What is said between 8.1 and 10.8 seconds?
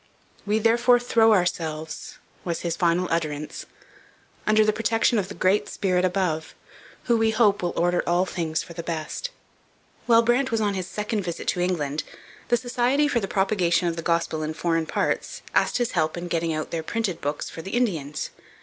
things for the best.' While Brant was on